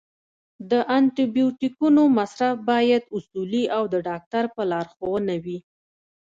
د 0.71 0.73
انټي 0.97 1.25
بیوټیکونو 1.35 2.01
مصرف 2.17 2.55
باید 2.71 3.03
اصولي 3.17 3.63
او 3.77 3.83
د 3.93 3.95
ډاکټر 4.07 4.43
په 4.55 4.61
لارښوونه 4.71 5.35
وي. 5.43 5.59